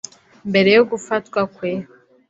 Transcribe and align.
Mbere 0.49 0.69
yo 0.77 0.83
gufatwa 0.91 1.39
kwe 1.55 1.71